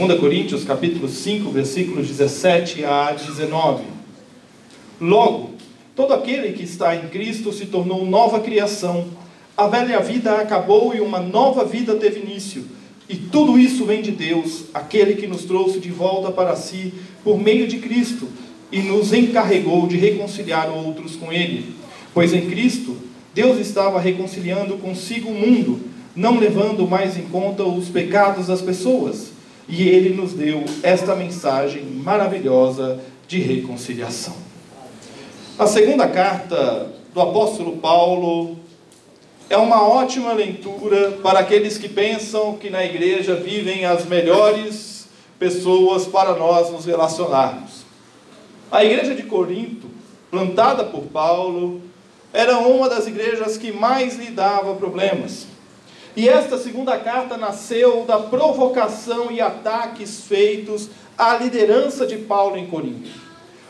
[0.00, 3.84] 2 Coríntios capítulo 5, versículos 17 a 19.
[4.98, 5.50] Logo,
[5.94, 9.08] todo aquele que está em Cristo se tornou nova criação.
[9.54, 12.64] A velha vida acabou e uma nova vida teve início.
[13.10, 17.38] E tudo isso vem de Deus, aquele que nos trouxe de volta para si por
[17.38, 18.26] meio de Cristo
[18.72, 21.74] e nos encarregou de reconciliar outros com Ele.
[22.14, 22.96] Pois em Cristo,
[23.34, 25.78] Deus estava reconciliando consigo o mundo,
[26.16, 29.29] não levando mais em conta os pecados das pessoas
[29.70, 34.34] e ele nos deu esta mensagem maravilhosa de reconciliação.
[35.56, 38.58] A segunda carta do apóstolo Paulo
[39.48, 46.04] é uma ótima leitura para aqueles que pensam que na igreja vivem as melhores pessoas
[46.04, 47.84] para nós nos relacionarmos.
[48.72, 49.88] A igreja de Corinto,
[50.30, 51.80] plantada por Paulo,
[52.32, 55.46] era uma das igrejas que mais lhe dava problemas.
[56.20, 62.66] E esta segunda carta nasceu da provocação e ataques feitos à liderança de Paulo em
[62.66, 63.08] Corinto.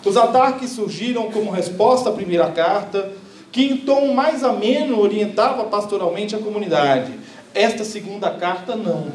[0.05, 3.13] Os ataques surgiram como resposta à primeira carta,
[3.53, 7.21] que em tom mais ameno orientava pastoralmente a comunidade.
[7.55, 9.13] Esta segunda carta não.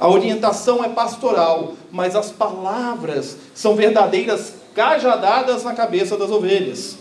[0.00, 6.96] A orientação é pastoral, mas as palavras são verdadeiras cajadadas na cabeça das ovelhas.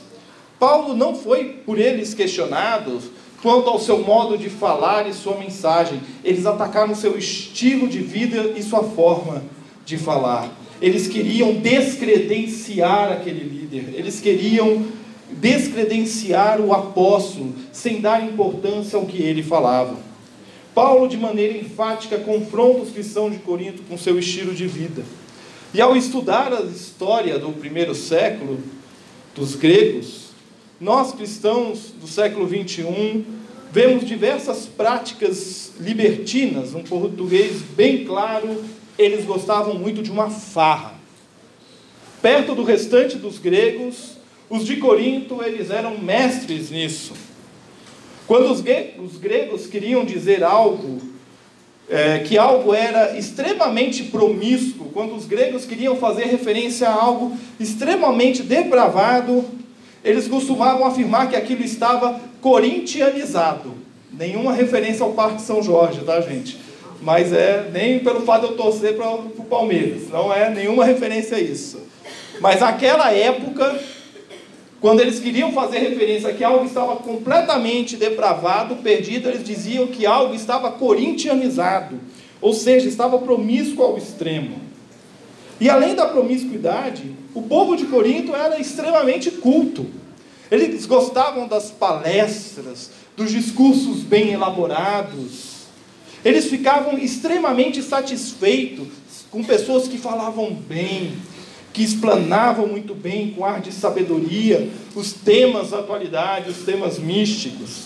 [0.60, 3.02] Paulo não foi por eles questionado
[3.44, 6.00] quanto ao seu modo de falar e sua mensagem.
[6.24, 9.44] Eles atacaram seu estilo de vida e sua forma
[9.86, 10.50] de falar.
[10.82, 14.86] Eles queriam descredenciar aquele líder, eles queriam
[15.30, 19.98] descredenciar o apóstolo, sem dar importância ao que ele falava.
[20.74, 25.04] Paulo, de maneira enfática, confronta os cristãos de Corinto com seu estilo de vida.
[25.74, 28.60] E ao estudar a história do primeiro século
[29.36, 30.24] dos gregos,
[30.80, 33.24] nós cristãos do século 21
[33.74, 38.64] vemos diversas práticas libertinas, um português bem claro,
[39.00, 40.94] eles gostavam muito de uma farra.
[42.22, 44.12] Perto do restante dos gregos,
[44.48, 47.14] os de Corinto, eles eram mestres nisso.
[48.28, 51.02] Quando os, gregos queriam dizer algo,
[51.90, 58.44] é, que algo era extremamente promíscuo, quando os gregos queriam fazer referência a algo extremamente
[58.44, 59.44] depravado,
[60.04, 63.74] eles costumavam afirmar que aquilo estava corintianizado.
[64.12, 66.60] Nenhuma referência ao Parque São Jorge, tá, gente?
[67.02, 71.38] Mas é nem pelo fato de eu torcer para o Palmeiras, não é nenhuma referência
[71.38, 71.80] a isso.
[72.40, 73.80] Mas naquela época,
[74.80, 80.06] quando eles queriam fazer referência a que algo estava completamente depravado, perdido, eles diziam que
[80.06, 82.00] algo estava corintianizado,
[82.42, 84.58] ou seja, estava promíscuo ao extremo.
[85.60, 89.86] E além da promiscuidade, o povo de Corinto era extremamente culto.
[90.52, 95.54] Eles gostavam das palestras, dos discursos bem elaborados.
[96.24, 98.88] Eles ficavam extremamente satisfeitos
[99.32, 101.14] com pessoas que falavam bem,
[101.74, 107.86] que explanavam muito bem, com ar de sabedoria, os temas da atualidade, os temas místicos.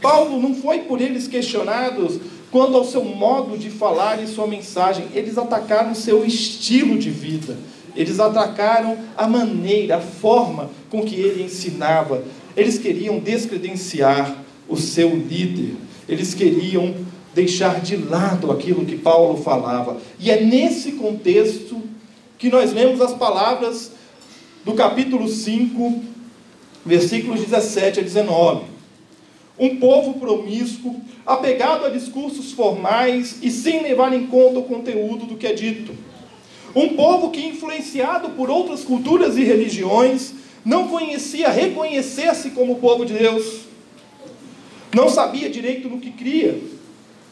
[0.00, 2.18] Paulo não foi por eles questionados
[2.50, 7.56] quanto ao seu modo de falar e sua mensagem, eles atacaram seu estilo de vida.
[7.98, 12.22] Eles atacaram a maneira, a forma com que ele ensinava.
[12.56, 14.36] Eles queriam descredenciar
[14.68, 15.74] o seu líder.
[16.08, 16.94] Eles queriam
[17.34, 20.00] deixar de lado aquilo que Paulo falava.
[20.20, 21.82] E é nesse contexto
[22.38, 23.90] que nós lemos as palavras
[24.64, 26.00] do capítulo 5,
[26.86, 28.62] versículos 17 a 19.
[29.58, 35.34] Um povo promíscuo, apegado a discursos formais e sem levar em conta o conteúdo do
[35.34, 36.06] que é dito
[36.78, 40.32] um povo que, influenciado por outras culturas e religiões,
[40.64, 43.62] não conhecia reconhecer-se como povo de Deus.
[44.94, 46.60] Não sabia direito no que cria,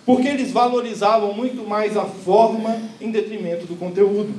[0.04, 4.34] porque eles valorizavam muito mais a forma em detrimento do conteúdo.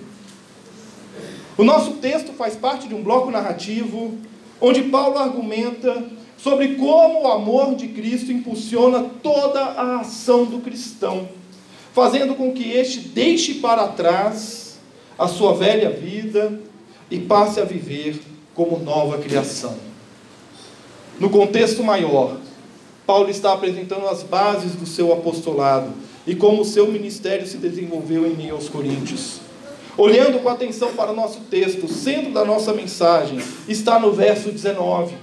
[1.57, 4.17] O nosso texto faz parte de um bloco narrativo
[4.59, 6.05] onde Paulo argumenta
[6.37, 11.29] sobre como o amor de Cristo impulsiona toda a ação do cristão,
[11.93, 14.66] fazendo com que este deixe para trás
[15.17, 16.59] a sua velha vida
[17.09, 18.19] e passe a viver
[18.53, 19.75] como nova criação.
[21.19, 22.37] No contexto maior,
[23.05, 25.91] Paulo está apresentando as bases do seu apostolado,
[26.27, 29.39] e como o seu ministério se desenvolveu em meio aos coríntios.
[29.97, 34.51] Olhando com atenção para o nosso texto, o centro da nossa mensagem está no verso
[34.51, 35.15] 19.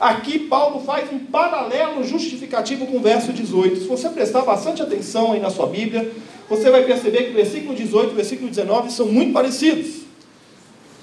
[0.00, 3.80] Aqui Paulo faz um paralelo justificativo com o verso 18.
[3.80, 6.10] Se você prestar bastante atenção aí na sua Bíblia,
[6.48, 10.08] você vai perceber que o versículo 18 e o versículo 19 são muito parecidos.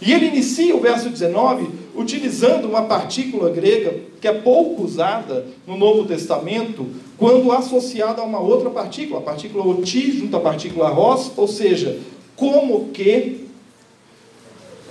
[0.01, 5.77] E ele inicia o verso 19 utilizando uma partícula grega que é pouco usada no
[5.77, 6.87] Novo Testamento,
[7.17, 11.99] quando associada a uma outra partícula, a partícula oti junto à partícula ros, ou seja,
[12.35, 13.45] como que,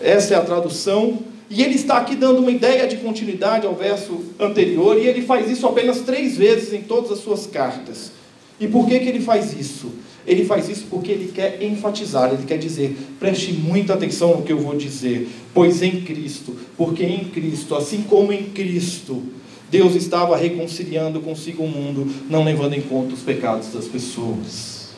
[0.01, 1.19] essa é a tradução,
[1.51, 5.51] e ele está aqui dando uma ideia de continuidade ao verso anterior, e ele faz
[5.51, 8.13] isso apenas três vezes em todas as suas cartas.
[8.59, 9.93] E por que, que ele faz isso?
[10.27, 14.53] Ele faz isso porque ele quer enfatizar, ele quer dizer, preste muita atenção no que
[14.53, 19.23] eu vou dizer, pois em Cristo, porque em Cristo, assim como em Cristo,
[19.71, 24.95] Deus estava reconciliando consigo o mundo, não levando em conta os pecados das pessoas.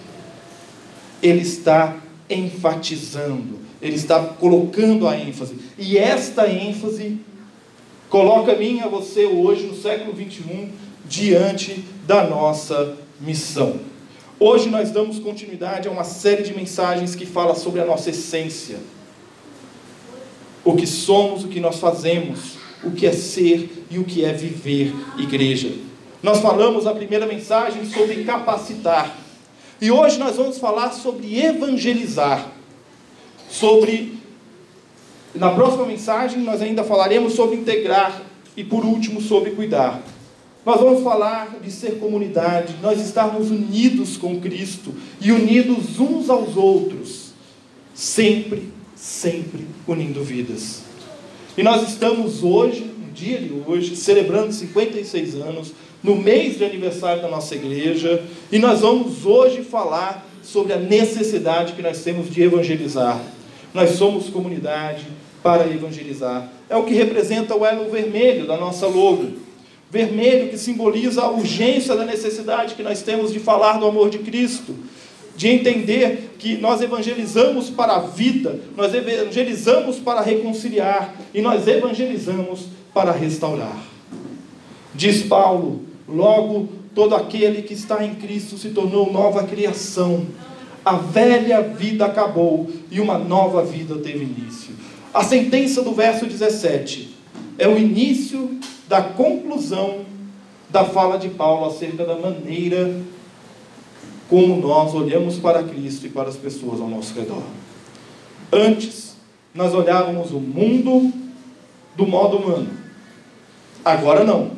[1.22, 1.96] Ele está
[2.30, 7.18] enfatizando, ele está colocando a ênfase, e esta ênfase
[8.08, 10.68] coloca a mim e a você hoje, no século 21,
[11.08, 13.95] diante da nossa missão.
[14.38, 18.78] Hoje nós damos continuidade a uma série de mensagens que fala sobre a nossa essência.
[20.62, 24.32] O que somos, o que nós fazemos, o que é ser e o que é
[24.34, 25.72] viver igreja.
[26.22, 29.16] Nós falamos na primeira mensagem sobre capacitar.
[29.80, 32.46] E hoje nós vamos falar sobre evangelizar.
[33.48, 34.18] Sobre
[35.34, 38.20] na próxima mensagem nós ainda falaremos sobre integrar
[38.54, 40.02] e por último sobre cuidar.
[40.66, 46.56] Nós vamos falar de ser comunidade, nós estarmos unidos com Cristo e unidos uns aos
[46.56, 47.30] outros,
[47.94, 48.64] sempre,
[48.96, 50.82] sempre unindo vidas.
[51.56, 55.72] E nós estamos hoje, no dia de hoje, celebrando 56 anos,
[56.02, 61.74] no mês de aniversário da nossa igreja, e nós vamos hoje falar sobre a necessidade
[61.74, 63.22] que nós temos de evangelizar.
[63.72, 65.06] Nós somos comunidade
[65.44, 66.50] para evangelizar.
[66.68, 69.45] É o que representa o elo vermelho da nossa logo
[69.90, 74.18] vermelho que simboliza a urgência da necessidade que nós temos de falar do amor de
[74.18, 74.74] Cristo,
[75.36, 82.66] de entender que nós evangelizamos para a vida, nós evangelizamos para reconciliar e nós evangelizamos
[82.92, 83.78] para restaurar.
[84.94, 90.26] Diz Paulo: logo todo aquele que está em Cristo se tornou nova criação.
[90.82, 94.74] A velha vida acabou e uma nova vida teve início.
[95.12, 97.14] A sentença do verso 17
[97.58, 100.04] é o início da conclusão
[100.68, 102.94] da fala de Paulo acerca da maneira
[104.28, 107.42] como nós olhamos para Cristo e para as pessoas ao nosso redor.
[108.52, 109.16] Antes,
[109.54, 111.12] nós olhávamos o mundo
[111.96, 112.68] do modo humano.
[113.84, 114.50] Agora não.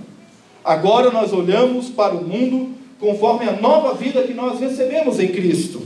[0.64, 5.82] Agora nós olhamos para o mundo conforme a nova vida que nós recebemos em Cristo.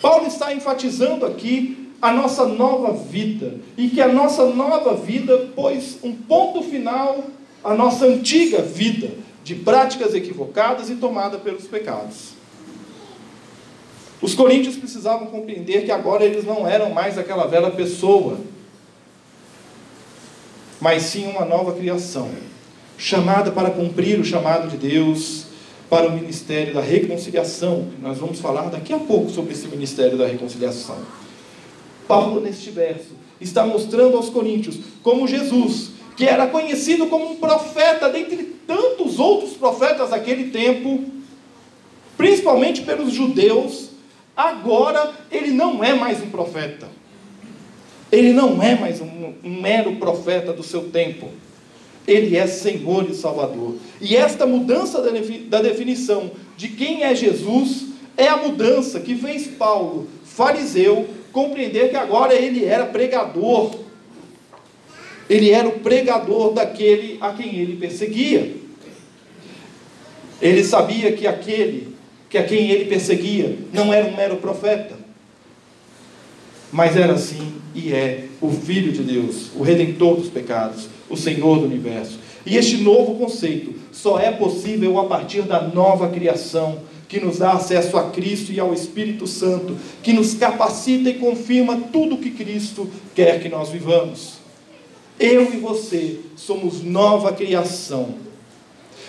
[0.00, 5.98] Paulo está enfatizando aqui a nossa nova vida e que a nossa nova vida pôs
[6.02, 7.24] um ponto final
[7.62, 9.10] a nossa antiga vida
[9.44, 12.30] de práticas equivocadas e tomada pelos pecados.
[14.20, 18.38] Os coríntios precisavam compreender que agora eles não eram mais aquela velha pessoa,
[20.80, 22.30] mas sim uma nova criação,
[22.98, 25.46] chamada para cumprir o chamado de Deus
[25.88, 27.88] para o ministério da reconciliação.
[28.00, 30.98] Nós vamos falar daqui a pouco sobre esse ministério da reconciliação.
[32.06, 38.10] Paulo, neste verso, está mostrando aos coríntios como Jesus, que era conhecido como um profeta
[38.10, 41.02] dentre tantos outros profetas daquele tempo,
[42.14, 43.88] principalmente pelos judeus,
[44.36, 46.88] agora ele não é mais um profeta.
[48.12, 51.30] Ele não é mais um, um mero profeta do seu tempo.
[52.06, 53.76] Ele é Senhor e Salvador.
[53.98, 55.02] E esta mudança
[55.48, 61.96] da definição de quem é Jesus é a mudança que fez Paulo, fariseu, compreender que
[61.96, 63.88] agora ele era pregador
[65.30, 68.52] ele era o pregador daquele a quem ele perseguia.
[70.42, 71.88] Ele sabia que aquele
[72.28, 74.96] que a quem ele perseguia não era um mero profeta,
[76.70, 81.58] mas era sim e é o Filho de Deus, o Redentor dos pecados, o Senhor
[81.58, 82.18] do universo.
[82.46, 87.52] E este novo conceito só é possível a partir da nova criação que nos dá
[87.52, 92.30] acesso a Cristo e ao Espírito Santo, que nos capacita e confirma tudo o que
[92.30, 94.40] Cristo quer que nós vivamos.
[95.20, 98.14] Eu e você somos nova criação.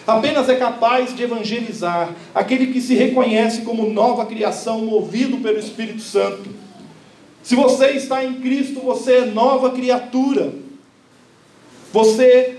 [0.06, 6.02] Apenas é capaz de evangelizar aquele que se reconhece como nova criação, movido pelo Espírito
[6.02, 6.50] Santo.
[7.42, 10.54] Se você está em Cristo, você é nova criatura.
[11.94, 12.58] Você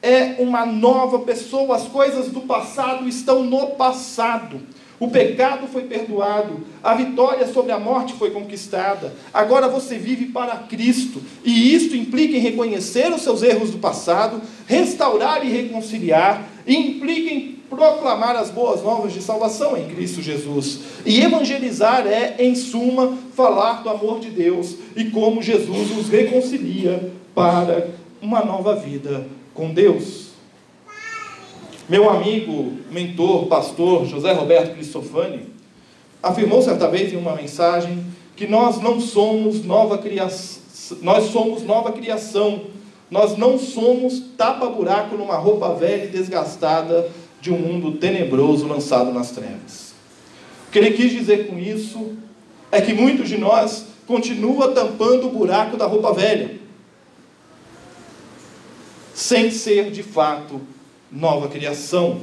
[0.00, 1.74] é uma nova pessoa.
[1.74, 4.60] As coisas do passado estão no passado.
[5.02, 9.12] O pecado foi perdoado, a vitória sobre a morte foi conquistada.
[9.34, 14.40] Agora você vive para Cristo, e isto implica em reconhecer os seus erros do passado,
[14.64, 20.78] restaurar e reconciliar, e implica em proclamar as boas novas de salvação em Cristo Jesus.
[21.04, 27.10] E evangelizar é, em suma, falar do amor de Deus e como Jesus nos reconcilia
[27.34, 27.88] para
[28.20, 30.21] uma nova vida com Deus.
[31.92, 35.42] Meu amigo, mentor, pastor José Roberto Cristofani
[36.22, 40.62] afirmou certa vez em uma mensagem que nós não somos nova criação,
[41.02, 42.62] nós somos nova criação.
[43.10, 47.10] Nós não somos tapa-buraco numa roupa velha e desgastada
[47.42, 49.92] de um mundo tenebroso lançado nas trevas.
[50.68, 52.16] O que ele quis dizer com isso
[52.70, 56.52] é que muitos de nós continua tampando o buraco da roupa velha,
[59.12, 60.58] sem ser de fato
[61.12, 62.20] nova criação.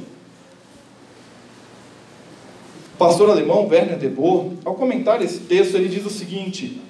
[2.94, 6.80] O pastor alemão Werner de Boer, ao comentar esse texto, ele diz o seguinte: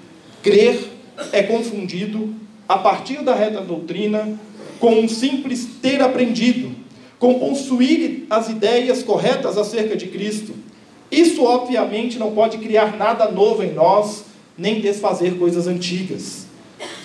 [0.42, 0.80] crer
[1.32, 2.34] é confundido
[2.66, 4.40] a partir da reta doutrina
[4.80, 6.74] com um simples ter aprendido,
[7.18, 10.54] com possuir as ideias corretas acerca de Cristo.
[11.10, 14.24] Isso, obviamente, não pode criar nada novo em nós,
[14.56, 16.46] nem desfazer coisas antigas.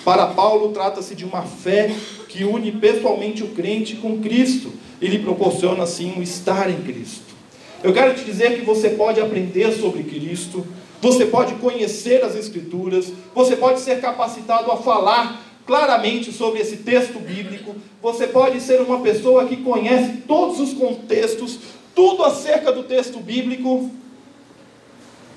[0.04, 1.92] Para Paulo, trata-se de uma fé
[2.28, 7.34] que une pessoalmente o crente com Cristo e lhe proporciona assim um estar em Cristo.
[7.82, 10.66] Eu quero te dizer que você pode aprender sobre Cristo,
[11.00, 17.18] você pode conhecer as Escrituras, você pode ser capacitado a falar claramente sobre esse texto
[17.18, 21.58] bíblico, você pode ser uma pessoa que conhece todos os contextos,
[21.94, 23.90] tudo acerca do texto bíblico,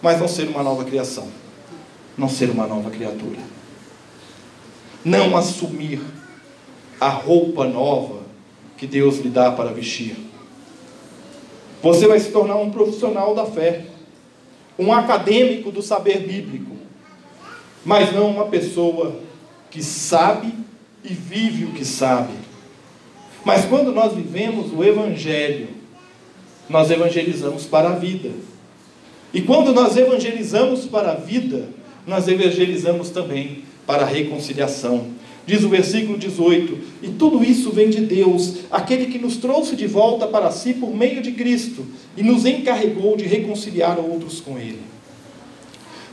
[0.02, 1.28] mas não ser uma nova criação,
[2.18, 3.40] não ser uma nova criatura,
[5.04, 6.00] não assumir
[7.00, 8.19] a roupa nova
[8.80, 10.16] que Deus lhe dá para vestir.
[11.84, 13.86] Você vai se tornar um profissional da fé,
[14.78, 16.78] um acadêmico do saber bíblico,
[17.84, 19.20] mas não uma pessoa
[19.70, 20.54] que sabe
[21.04, 22.34] e vive o que sabe.
[23.44, 25.68] Mas quando nós vivemos o Evangelho,
[26.70, 28.32] nós evangelizamos para a vida.
[29.34, 31.68] E quando nós evangelizamos para a vida,
[32.06, 35.08] nós evangelizamos também para a reconciliação.
[35.50, 39.88] Diz o versículo 18: E tudo isso vem de Deus, aquele que nos trouxe de
[39.88, 41.84] volta para si por meio de Cristo
[42.16, 44.78] e nos encarregou de reconciliar outros com Ele.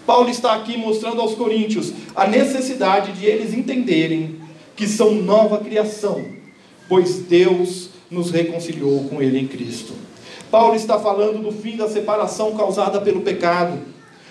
[0.06, 4.36] Paulo está aqui mostrando aos coríntios a necessidade de eles entenderem
[4.74, 6.24] que são nova criação,
[6.88, 9.92] pois Deus nos reconciliou com Ele em Cristo.
[10.50, 13.80] Paulo está falando do fim da separação causada pelo pecado.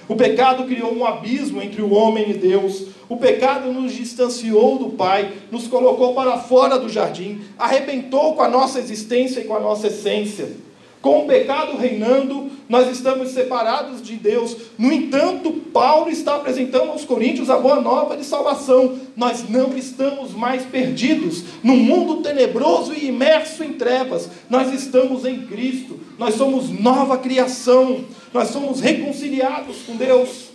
[0.07, 4.89] O pecado criou um abismo entre o homem e Deus, o pecado nos distanciou do
[4.91, 9.59] Pai, nos colocou para fora do jardim, arrebentou com a nossa existência e com a
[9.59, 10.64] nossa essência.
[11.05, 14.57] Com o pecado reinando, nós estamos separados de Deus.
[14.75, 18.97] No entanto, Paulo está apresentando aos Coríntios a boa nova de salvação.
[19.15, 24.31] Nós não estamos mais perdidos num mundo tenebroso e imerso em trevas.
[24.49, 25.99] Nós estamos em Cristo.
[26.17, 28.03] Nós somos nova criação.
[28.33, 30.45] Nós somos reconciliados com Deus.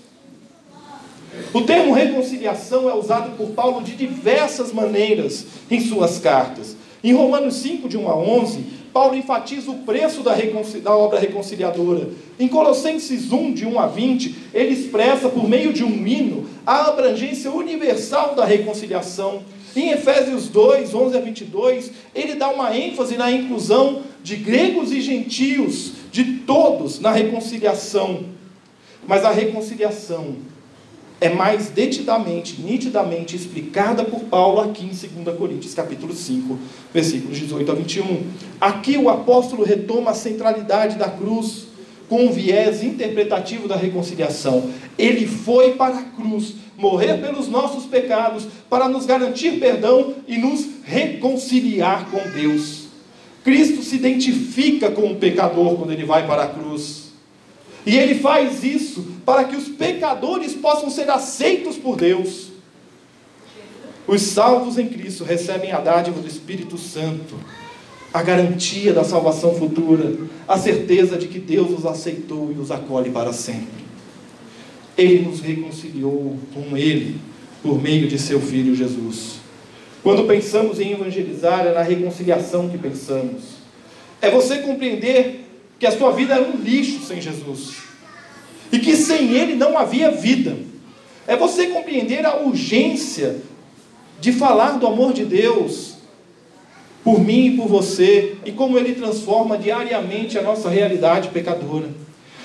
[1.55, 6.75] O termo reconciliação é usado por Paulo de diversas maneiras em suas cartas.
[7.03, 10.35] Em Romanos 5, de 1 a 11, Paulo enfatiza o preço da,
[10.83, 12.09] da, obra reconciliadora.
[12.39, 16.89] Em Colossenses 1, de 1 a 20, ele expressa, por meio de um hino, a
[16.89, 19.43] abrangência universal da reconciliação.
[19.77, 25.01] Em Efésios 2, 11 a 22, ele dá uma ênfase na inclusão de gregos e
[25.01, 28.25] gentios, de todos, na reconciliação.
[29.07, 30.37] Mas a reconciliação
[31.21, 36.59] é mais detidamente, nitidamente explicada por Paulo aqui em 2 Coríntios, capítulo 5,
[36.95, 38.27] versículos 18 a 21.
[38.61, 41.69] Aqui o apóstolo retoma a centralidade da cruz
[42.09, 44.71] com um viés interpretativo da reconciliação.
[44.99, 50.67] Ele foi para a cruz morrer pelos nossos pecados para nos garantir perdão e nos
[50.85, 52.89] reconciliar com Deus.
[53.45, 57.00] Cristo se identifica com o pecador quando ele vai para a cruz.
[57.85, 62.49] E ele faz isso para que os pecadores possam ser aceitos por Deus.
[64.07, 67.35] Os salvos em Cristo recebem a dádiva do Espírito Santo,
[68.13, 70.17] a garantia da salvação futura,
[70.49, 73.85] a certeza de que Deus os aceitou e os acolhe para sempre.
[74.99, 77.21] Ele nos reconciliou com Ele
[77.63, 79.41] por meio de seu Filho Jesus.
[80.03, 83.61] Quando pensamos em evangelizar, é na reconciliação que pensamos.
[84.21, 85.40] É você compreender
[85.81, 87.77] que a sua vida era um lixo sem Jesus
[88.71, 90.55] e que sem Ele não havia vida.
[91.27, 93.41] É você compreender a urgência
[94.21, 95.95] de falar do amor de Deus
[97.03, 101.89] por mim e por você e como Ele transforma diariamente a nossa realidade pecadora.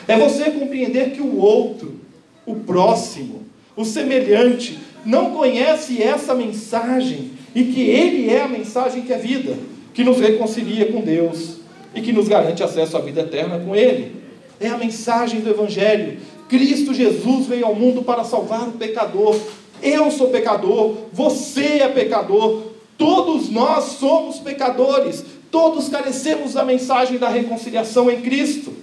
[0.07, 1.99] É você compreender que o outro,
[2.45, 3.43] o próximo,
[3.75, 9.57] o semelhante, não conhece essa mensagem e que ele é a mensagem que é vida,
[9.93, 11.64] que nos reconcilia com Deus
[11.95, 14.15] e que nos garante acesso à vida eterna com Ele.
[14.59, 16.19] É a mensagem do Evangelho.
[16.49, 19.35] Cristo Jesus veio ao mundo para salvar o pecador.
[19.81, 22.63] Eu sou pecador, você é pecador,
[22.97, 28.73] todos nós somos pecadores, todos carecemos da mensagem da reconciliação em Cristo.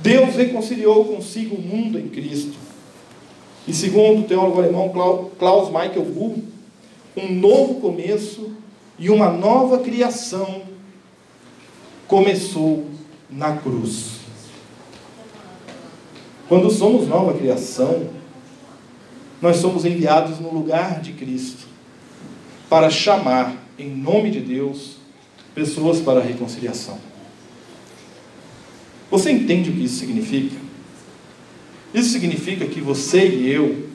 [0.00, 2.54] Deus reconciliou consigo o mundo em Cristo.
[3.66, 4.92] E segundo o teólogo alemão
[5.38, 6.42] Klaus Michael Bull,
[7.16, 8.52] um novo começo
[8.98, 10.73] e uma nova criação
[12.14, 12.88] começou
[13.28, 14.20] na cruz.
[16.48, 18.08] Quando somos nova criação,
[19.42, 21.66] nós somos enviados no lugar de Cristo
[22.70, 24.98] para chamar, em nome de Deus,
[25.56, 27.00] pessoas para a reconciliação.
[29.10, 30.54] Você entende o que isso significa?
[31.92, 33.88] Isso significa que você e eu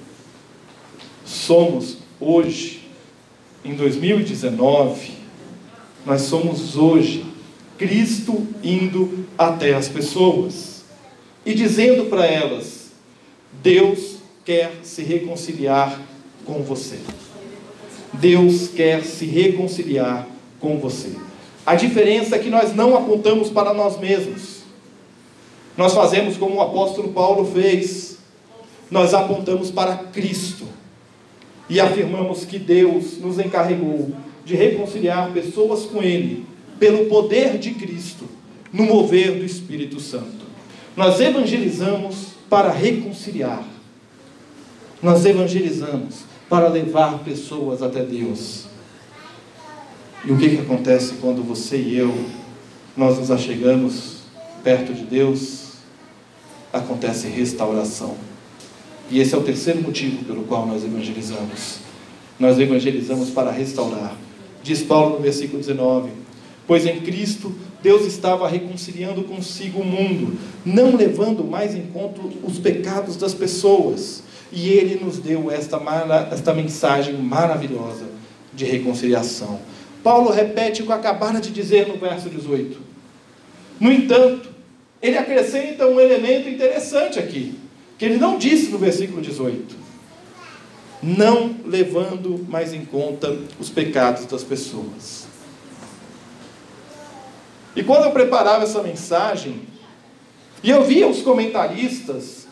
[1.24, 2.86] somos hoje,
[3.64, 5.14] em 2019,
[6.06, 7.28] nós somos hoje
[7.79, 10.83] Cristo indo até as pessoas
[11.45, 12.91] e dizendo para elas:
[13.63, 15.98] Deus quer se reconciliar
[16.45, 17.00] com você.
[18.12, 20.27] Deus quer se reconciliar
[20.59, 21.13] com você.
[21.65, 24.59] A diferença é que nós não apontamos para nós mesmos.
[25.77, 28.17] Nós fazemos como o apóstolo Paulo fez.
[28.91, 30.65] Nós apontamos para Cristo
[31.69, 34.12] e afirmamos que Deus nos encarregou
[34.43, 38.25] de reconciliar pessoas com Ele pelo poder de Cristo,
[38.71, 40.48] no mover do Espírito Santo.
[40.95, 43.63] Nós evangelizamos para reconciliar.
[45.01, 48.65] Nós evangelizamos para levar pessoas até Deus.
[50.25, 52.13] E o que, que acontece quando você e eu,
[52.98, 54.19] nós nos achegamos
[54.63, 55.69] perto de Deus?
[56.71, 58.15] acontece restauração.
[59.09, 61.79] E esse é o terceiro motivo pelo qual nós evangelizamos.
[62.39, 64.15] Nós evangelizamos para restaurar.
[64.61, 66.11] Diz Paulo no versículo 19:
[66.70, 67.51] Pois em Cristo
[67.82, 74.22] Deus estava reconciliando consigo o mundo, não levando mais em conta os pecados das pessoas.
[74.51, 75.82] E Ele nos deu esta,
[76.32, 78.05] esta mensagem maravilhosa
[78.53, 79.60] de reconciliação.
[80.03, 82.79] Paulo repete o que acabara de dizer no verso 18.
[83.79, 84.50] No entanto,
[85.01, 87.55] ele acrescenta um elemento interessante aqui,
[87.98, 89.75] que ele não disse no versículo 18:
[91.01, 95.19] não levando mais em conta os pecados das pessoas.
[97.75, 99.62] E quando eu preparava essa mensagem,
[100.64, 102.48] e eu via os comentaristas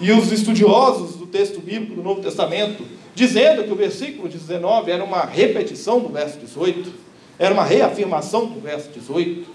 [0.00, 5.04] e os estudiosos do texto bíblico do Novo Testamento dizendo que o versículo 19 era
[5.04, 6.92] uma repetição do verso 18,
[7.38, 9.46] era uma reafirmação do verso 18.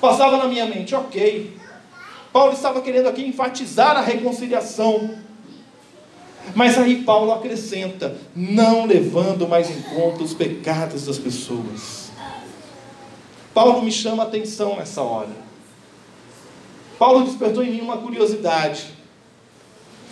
[0.00, 1.56] Passava na minha mente, ok.
[2.32, 5.18] Paulo estava querendo aqui enfatizar a reconciliação.
[6.54, 12.10] Mas aí Paulo acrescenta, não levando mais em conta os pecados das pessoas.
[13.54, 15.30] Paulo me chama a atenção nessa hora.
[16.98, 18.86] Paulo despertou em mim uma curiosidade.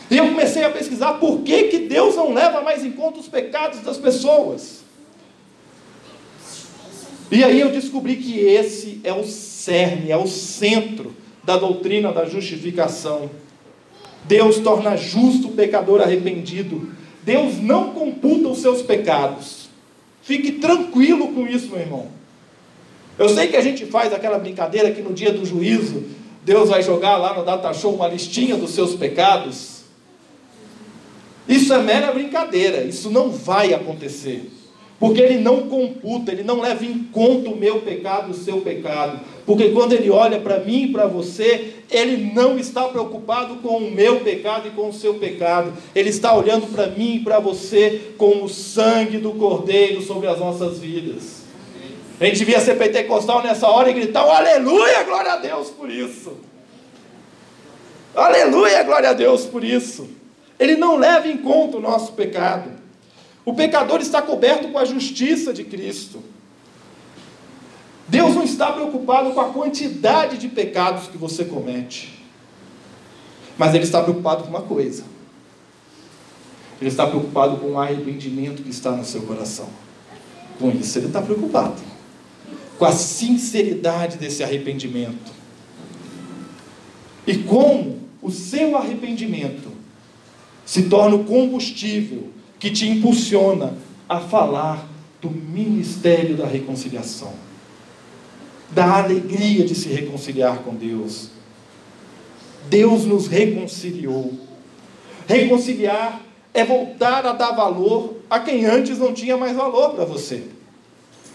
[0.09, 3.29] E eu comecei a pesquisar por que, que Deus não leva mais em conta os
[3.29, 4.83] pecados das pessoas.
[7.31, 12.27] E aí eu descobri que esse é o cerne, é o centro da doutrina da
[12.27, 13.31] justificação.
[14.25, 16.93] Deus torna justo o pecador arrependido.
[17.25, 19.69] Deus não computa os seus pecados.
[20.23, 22.22] Fique tranquilo com isso, meu irmão.
[23.19, 26.05] Eu sei que a gente faz aquela brincadeira que no dia do juízo,
[26.45, 29.83] Deus vai jogar lá no data show uma listinha dos seus pecados.
[31.49, 34.51] Isso é mera brincadeira, isso não vai acontecer.
[34.99, 39.19] Porque ele não computa, ele não leva em conta o meu pecado, o seu pecado.
[39.45, 43.91] Porque quando ele olha para mim e para você, ele não está preocupado com o
[43.91, 45.73] meu pecado e com o seu pecado.
[45.93, 50.39] Ele está olhando para mim e para você com o sangue do Cordeiro sobre as
[50.39, 51.42] nossas vidas.
[52.21, 55.91] A gente devia ser pentecostal nessa hora e gritar: oh, Aleluia, glória a Deus por
[55.91, 56.37] isso.
[58.15, 60.09] Aleluia, glória a Deus por isso.
[60.59, 62.71] Ele não leva em conta o nosso pecado.
[63.45, 66.23] O pecador está coberto com a justiça de Cristo.
[68.07, 72.23] Deus não está preocupado com a quantidade de pecados que você comete.
[73.57, 75.05] Mas Ele está preocupado com uma coisa.
[76.81, 79.69] Ele está preocupado com o arrependimento que está no seu coração.
[80.59, 81.92] Com isso, Ele está preocupado.
[82.79, 85.33] Com a sinceridade desse arrependimento.
[87.27, 89.71] E como o seu arrependimento
[90.65, 93.75] se torna o combustível que te impulsiona
[94.09, 94.89] a falar
[95.21, 97.33] do ministério da reconciliação.
[98.71, 101.29] da alegria de se reconciliar com Deus.
[102.71, 104.33] Deus nos reconciliou.
[105.27, 106.23] Reconciliar
[106.55, 110.45] é voltar a dar valor a quem antes não tinha mais valor para você.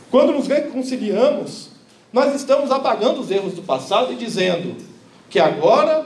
[0.09, 1.69] Quando nos reconciliamos,
[2.13, 4.75] nós estamos apagando os erros do passado e dizendo
[5.29, 6.05] que agora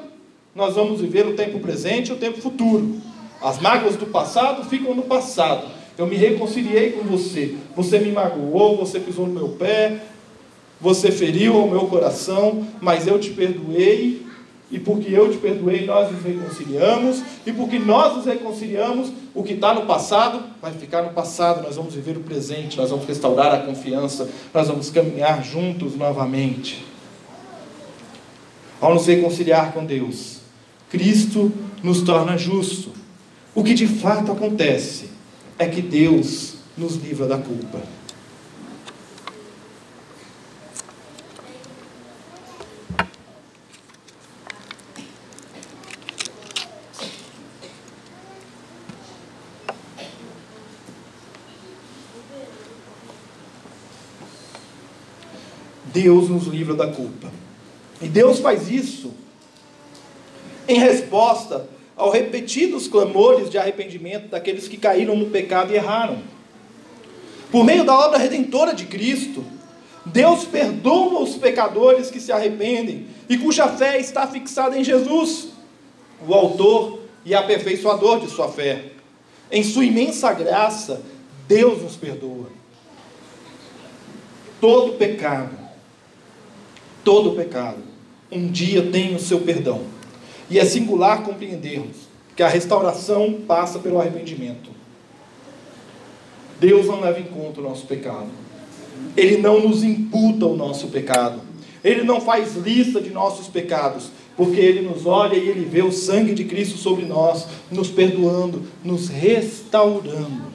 [0.55, 2.95] nós vamos viver o tempo presente e o tempo futuro.
[3.41, 5.67] As mágoas do passado ficam no passado.
[5.97, 7.55] Eu me reconciliei com você.
[7.75, 9.99] Você me magoou, você pisou no meu pé,
[10.79, 14.25] você feriu o meu coração, mas eu te perdoei
[14.71, 17.21] e porque eu te perdoei, nós nos reconciliamos.
[17.45, 21.63] E porque nós nos reconciliamos, o que está no passado vai ficar no passado.
[21.63, 26.85] Nós vamos viver o presente, nós vamos restaurar a confiança, nós vamos caminhar juntos novamente.
[28.79, 30.39] Ao nos reconciliar com Deus,
[30.89, 32.91] Cristo nos torna justo.
[33.55, 35.09] O que de fato acontece
[35.57, 37.81] é que Deus nos livra da culpa.
[56.01, 57.31] Deus nos livra da culpa.
[58.01, 59.13] E Deus faz isso
[60.67, 66.19] em resposta aos repetidos clamores de arrependimento daqueles que caíram no pecado e erraram.
[67.51, 69.43] Por meio da obra redentora de Cristo,
[70.03, 75.49] Deus perdoa os pecadores que se arrependem e cuja fé está fixada em Jesus,
[76.27, 78.85] o autor e aperfeiçoador de sua fé.
[79.51, 81.03] Em sua imensa graça,
[81.47, 82.47] Deus nos perdoa.
[84.59, 85.60] Todo pecado
[87.03, 87.91] todo pecado
[88.31, 89.81] um dia tem o seu perdão.
[90.49, 91.97] E é singular compreendermos
[92.35, 94.69] que a restauração passa pelo arrependimento.
[96.59, 98.29] Deus não leva em conta o nosso pecado.
[99.17, 101.41] Ele não nos imputa o nosso pecado.
[101.83, 105.91] Ele não faz lista de nossos pecados, porque ele nos olha e ele vê o
[105.91, 110.51] sangue de Cristo sobre nós, nos perdoando, nos restaurando.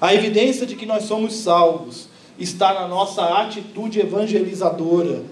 [0.00, 5.22] A evidência de que nós somos salvos está na nossa atitude evangelizadora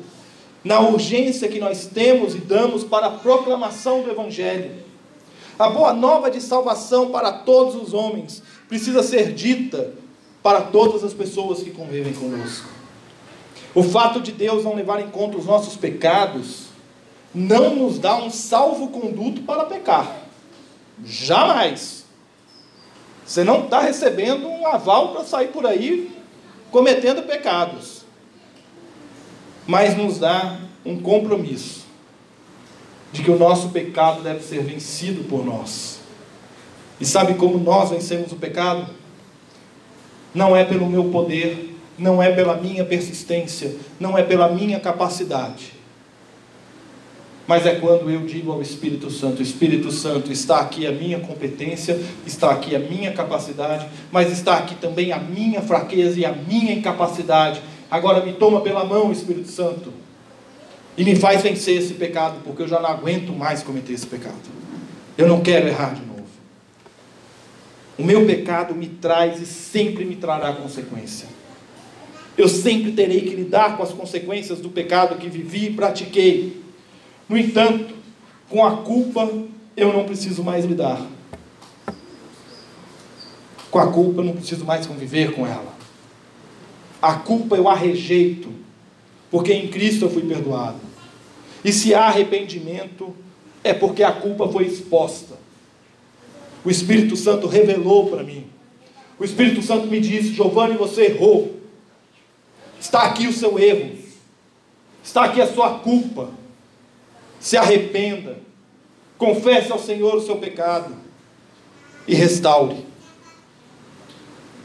[0.64, 4.73] na urgência que nós temos e damos para a proclamação do Evangelho.
[5.59, 9.95] A boa nova de salvação para todos os homens precisa ser dita
[10.42, 12.69] para todas as pessoas que convivem conosco.
[13.75, 16.66] O fato de Deus não levar em conta os nossos pecados
[17.35, 20.16] não nos dá um salvo-conduto para pecar.
[21.05, 22.05] Jamais.
[23.25, 26.11] Você não está recebendo um aval para sair por aí
[26.71, 27.95] cometendo pecados
[29.66, 31.85] mas nos dá um compromisso
[33.12, 36.00] de que o nosso pecado deve ser vencido por nós.
[37.00, 38.87] E sabe como nós vencemos o pecado?
[40.35, 45.72] Não é pelo meu poder, não é pela minha persistência, não é pela minha capacidade.
[47.46, 51.98] Mas é quando eu digo ao Espírito Santo: Espírito Santo, está aqui a minha competência,
[52.26, 56.72] está aqui a minha capacidade, mas está aqui também a minha fraqueza e a minha
[56.72, 59.92] incapacidade Agora me toma pela mão, Espírito Santo,
[60.96, 64.35] e me faz vencer esse pecado, porque eu já não aguento mais cometer esse pecado.
[65.16, 66.25] Eu não quero errar de novo.
[67.99, 71.29] O meu pecado me traz e sempre me trará consequência.
[72.37, 76.62] Eu sempre terei que lidar com as consequências do pecado que vivi e pratiquei.
[77.29, 77.94] No entanto,
[78.49, 79.31] com a culpa
[79.77, 81.01] eu não preciso mais lidar.
[83.70, 85.76] Com a culpa eu não preciso mais conviver com ela.
[87.07, 88.53] A culpa eu a rejeito,
[89.31, 90.81] porque em Cristo eu fui perdoado.
[91.64, 93.14] E se há arrependimento,
[93.62, 95.38] é porque a culpa foi exposta.
[96.64, 98.49] O Espírito Santo revelou para mim.
[99.21, 101.61] O Espírito Santo me disse: Giovanni, você errou.
[102.81, 103.92] Está aqui o seu erro.
[105.05, 106.31] Está aqui a sua culpa.
[107.38, 108.40] Se arrependa.
[109.16, 110.92] Confesse ao Senhor o seu pecado.
[112.09, 112.85] E restaure.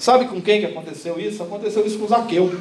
[0.01, 1.43] Sabe com quem que aconteceu isso?
[1.43, 2.51] Aconteceu isso com Zaqueu.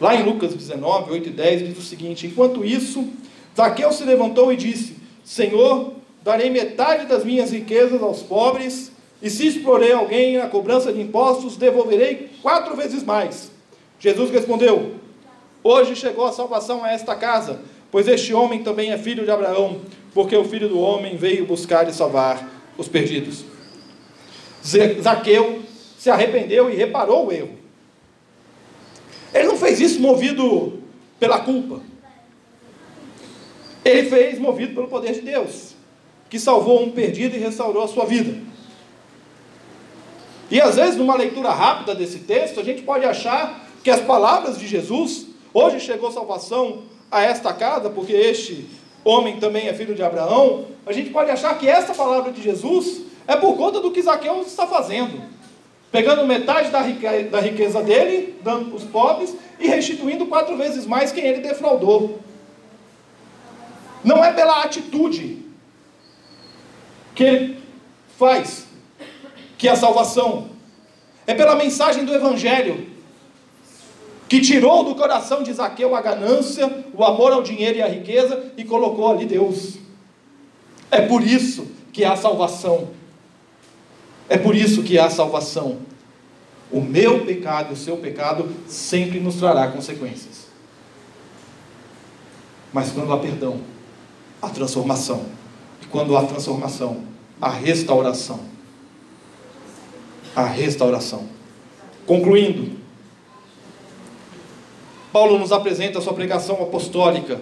[0.00, 3.06] Lá em Lucas 19, 8 e 10, diz o seguinte: Enquanto isso,
[3.54, 5.92] Zaqueu se levantou e disse: Senhor,
[6.24, 11.58] darei metade das minhas riquezas aos pobres, e se explorei alguém na cobrança de impostos,
[11.58, 13.50] devolverei quatro vezes mais.
[14.00, 14.94] Jesus respondeu:
[15.62, 19.82] Hoje chegou a salvação a esta casa, pois este homem também é filho de Abraão,
[20.14, 22.48] porque o filho do homem veio buscar e salvar
[22.78, 23.55] os perdidos.
[24.66, 25.62] Zaqueu
[25.98, 27.56] se arrependeu e reparou o erro.
[29.32, 30.82] Ele não fez isso movido
[31.20, 31.80] pela culpa.
[33.84, 35.74] Ele fez movido pelo poder de Deus,
[36.28, 38.36] que salvou um perdido e restaurou a sua vida.
[40.50, 44.58] E às vezes, numa leitura rápida desse texto, a gente pode achar que as palavras
[44.58, 48.66] de Jesus, hoje chegou salvação a esta casa, porque este
[49.04, 53.02] homem também é filho de Abraão, a gente pode achar que essa palavra de Jesus
[53.26, 55.20] é por conta do que Zaqueu está fazendo.
[55.90, 56.80] Pegando metade da
[57.40, 62.20] riqueza, dele, dando para os pobres, e restituindo quatro vezes mais quem ele defraudou.
[64.04, 65.44] Não é pela atitude
[67.14, 67.58] que ele
[68.18, 68.66] faz
[69.56, 70.50] que a salvação,
[71.26, 72.94] é pela mensagem do Evangelho
[74.28, 78.52] que tirou do coração de Zaqueu a ganância, o amor ao dinheiro e à riqueza
[78.56, 79.78] e colocou ali Deus.
[80.90, 82.88] É por isso que há salvação.
[84.28, 85.78] É por isso que há salvação.
[86.70, 90.46] O meu pecado, o seu pecado, sempre nos trará consequências.
[92.72, 93.60] Mas quando há perdão,
[94.42, 95.26] há transformação.
[95.82, 97.04] E quando há transformação,
[97.40, 98.40] há restauração.
[100.34, 101.28] Há restauração.
[102.04, 102.76] Concluindo,
[105.12, 107.40] Paulo nos apresenta a sua pregação apostólica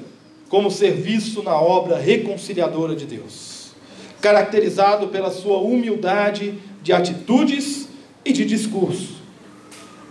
[0.49, 3.73] como serviço na obra reconciliadora de Deus,
[4.21, 7.89] caracterizado pela sua humildade de atitudes
[8.25, 9.15] e de discurso.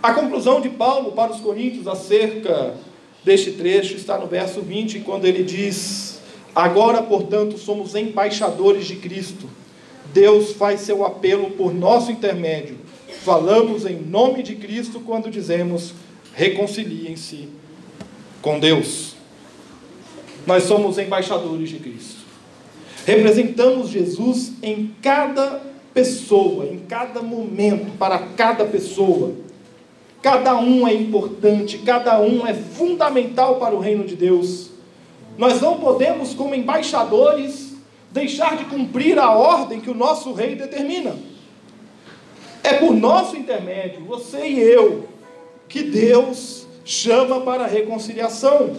[0.02, 2.74] A conclusão de Paulo para os Coríntios acerca
[3.24, 6.20] deste trecho está no verso 20, quando ele diz:
[6.52, 9.48] Agora, portanto, somos embaixadores de Cristo.
[10.12, 12.76] Deus faz seu apelo por nosso intermédio.
[13.22, 15.94] Falamos em nome de Cristo quando dizemos:
[16.34, 17.48] reconciliem-se
[18.42, 19.14] com Deus.
[20.44, 22.24] Nós somos embaixadores de Cristo.
[23.06, 29.32] Representamos Jesus em cada pessoa, em cada momento, para cada pessoa.
[30.20, 34.70] Cada um é importante, cada um é fundamental para o reino de Deus.
[35.38, 37.74] Nós não podemos, como embaixadores,
[38.10, 41.16] deixar de cumprir a ordem que o nosso rei determina.
[42.62, 45.06] É por nosso intermédio, você e eu,
[45.68, 48.74] que Deus chama para a reconciliação.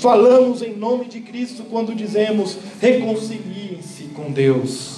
[0.00, 4.97] Falamos em nome de Cristo quando dizemos: reconciliem-se com Deus.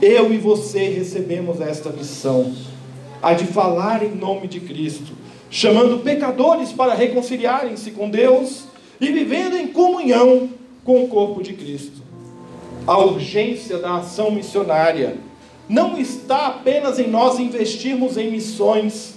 [0.00, 2.54] Eu e você recebemos esta missão,
[3.20, 5.12] a de falar em nome de Cristo,
[5.50, 8.64] chamando pecadores para reconciliarem-se com Deus
[9.00, 10.50] e vivendo em comunhão
[10.84, 12.00] com o corpo de Cristo.
[12.86, 15.16] A urgência da ação missionária
[15.68, 19.14] não está apenas em nós investirmos em missões,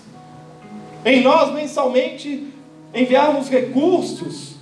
[1.05, 2.47] em nós mensalmente
[2.91, 4.55] enviarmos recursos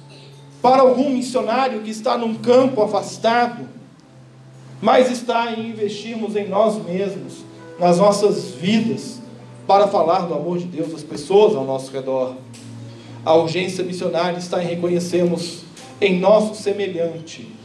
[0.61, 3.78] para algum missionário que está num campo afastado,
[4.81, 7.43] mas está em investirmos em nós mesmos,
[7.79, 9.19] nas nossas vidas,
[9.67, 12.35] para falar do amor de Deus às pessoas ao nosso redor.
[13.25, 15.63] A urgência missionária está em reconhecermos
[16.01, 17.59] em nosso semelhante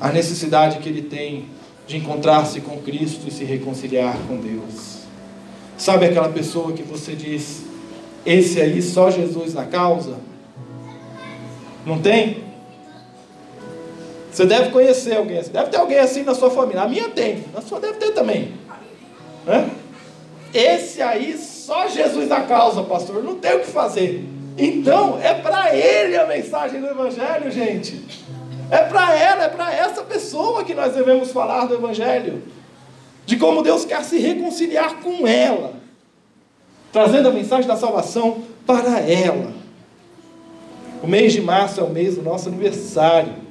[0.00, 1.46] a necessidade que ele tem
[1.86, 4.96] de encontrar-se com Cristo e se reconciliar com Deus.
[5.78, 7.64] Sabe aquela pessoa que você diz,
[8.24, 10.16] esse aí só Jesus na causa?
[11.84, 12.45] Não tem?
[14.36, 15.50] Você deve conhecer alguém assim.
[15.50, 16.82] Deve ter alguém assim na sua família.
[16.82, 17.42] A minha tem.
[17.54, 18.52] Na sua deve ter também.
[20.52, 23.24] Esse aí só Jesus na causa, pastor.
[23.24, 24.28] Não tem o que fazer.
[24.58, 28.04] Então, é para ele a mensagem do Evangelho, gente.
[28.70, 32.42] É para ela, é para essa pessoa que nós devemos falar do Evangelho.
[33.24, 35.72] De como Deus quer se reconciliar com ela.
[36.92, 39.50] Trazendo a mensagem da salvação para ela.
[41.02, 43.45] O mês de março é o mês do nosso aniversário.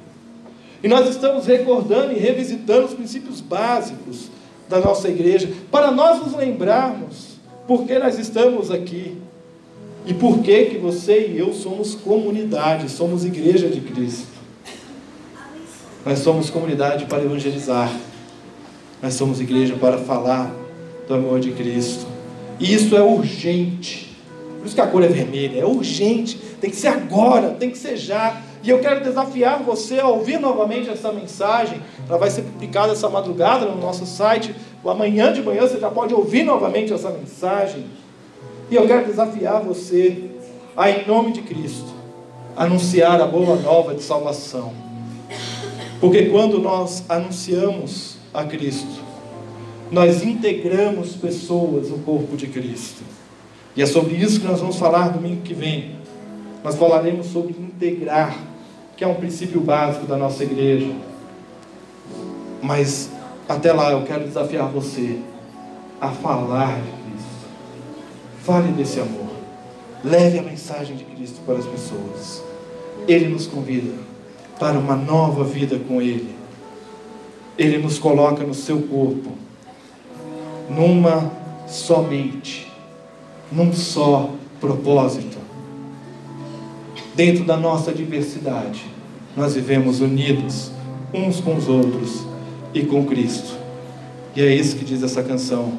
[0.86, 4.28] E nós estamos recordando e revisitando os princípios básicos
[4.68, 9.18] da nossa igreja, para nós nos lembrarmos por que nós estamos aqui.
[10.06, 14.28] E por que que você e eu somos comunidade, somos igreja de Cristo?
[16.04, 17.92] Nós somos comunidade para evangelizar.
[19.02, 20.54] Nós somos igreja para falar
[21.08, 22.06] do amor de Cristo.
[22.60, 24.16] E isso é urgente.
[24.58, 27.78] Por isso que a cor é vermelha, é urgente, tem que ser agora, tem que
[27.78, 28.40] ser já.
[28.66, 31.80] E eu quero desafiar você a ouvir novamente essa mensagem.
[32.08, 34.52] Ela vai ser publicada essa madrugada no nosso site.
[34.82, 37.86] O amanhã de manhã você já pode ouvir novamente essa mensagem.
[38.68, 40.30] E eu quero desafiar você
[40.76, 41.94] a, em nome de Cristo,
[42.56, 44.72] anunciar a boa nova de salvação.
[46.00, 49.00] Porque quando nós anunciamos a Cristo,
[49.92, 53.04] nós integramos pessoas no corpo de Cristo.
[53.76, 55.94] E é sobre isso que nós vamos falar domingo que vem.
[56.64, 58.36] Nós falaremos sobre integrar,
[58.96, 60.92] que é um princípio básico da nossa igreja.
[62.62, 63.10] Mas
[63.48, 65.20] até lá eu quero desafiar você
[66.00, 66.80] a falar
[68.46, 69.26] Fale desse amor.
[70.04, 72.44] Leve a mensagem de Cristo para as pessoas.
[73.08, 73.92] Ele nos convida
[74.56, 76.32] para uma nova vida com Ele.
[77.58, 79.32] Ele nos coloca no seu corpo,
[80.70, 81.32] numa
[81.66, 82.72] somente,
[83.50, 84.30] num só
[84.60, 85.38] propósito.
[87.16, 88.84] Dentro da nossa diversidade,
[89.34, 90.70] nós vivemos unidos
[91.14, 92.26] uns com os outros
[92.74, 93.56] e com Cristo.
[94.36, 95.72] E é isso que diz essa canção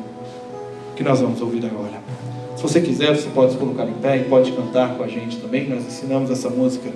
[0.95, 2.01] que nós vamos ouvir agora.
[2.55, 5.37] Se você quiser, você pode se colocar em pé e pode cantar com a gente
[5.37, 5.69] também.
[5.69, 6.89] Nós ensinamos essa música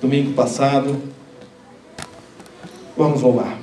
[0.00, 0.98] domingo passado.
[2.96, 3.58] Vamos louvar.